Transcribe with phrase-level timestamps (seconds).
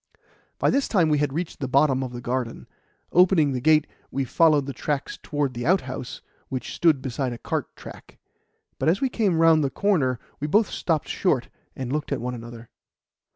[0.57, 2.65] By this time we had reached the bottom of the garden.
[3.11, 7.75] Opening the gate, we followed the tracks towards the outhouse, which stood beside a cart
[7.75, 8.17] track;
[8.79, 12.33] but as we came round the corner we both stopped short and looked at one
[12.33, 12.71] another.